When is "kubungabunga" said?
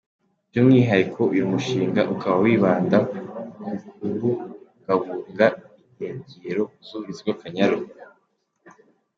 3.89-5.45